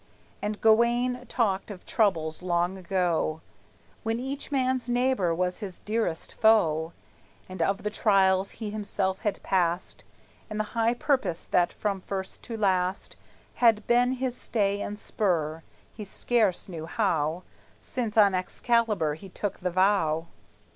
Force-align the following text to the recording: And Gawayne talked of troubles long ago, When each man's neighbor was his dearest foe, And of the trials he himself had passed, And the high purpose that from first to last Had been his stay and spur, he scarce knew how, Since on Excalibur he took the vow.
And 0.41 0.59
Gawayne 0.61 1.27
talked 1.27 1.69
of 1.69 1.85
troubles 1.85 2.41
long 2.41 2.75
ago, 2.75 3.39
When 4.01 4.19
each 4.19 4.51
man's 4.51 4.89
neighbor 4.89 5.31
was 5.31 5.59
his 5.59 5.77
dearest 5.77 6.33
foe, 6.33 6.93
And 7.47 7.61
of 7.61 7.83
the 7.83 7.91
trials 7.91 8.49
he 8.57 8.71
himself 8.71 9.19
had 9.19 9.43
passed, 9.43 10.03
And 10.49 10.59
the 10.59 10.63
high 10.73 10.95
purpose 10.95 11.45
that 11.45 11.71
from 11.71 12.01
first 12.01 12.41
to 12.45 12.57
last 12.57 13.15
Had 13.61 13.85
been 13.85 14.13
his 14.13 14.35
stay 14.35 14.81
and 14.81 14.97
spur, 14.97 15.61
he 15.93 16.03
scarce 16.03 16.67
knew 16.67 16.87
how, 16.87 17.43
Since 17.79 18.17
on 18.17 18.33
Excalibur 18.33 19.13
he 19.13 19.29
took 19.29 19.59
the 19.59 19.69
vow. 19.69 20.25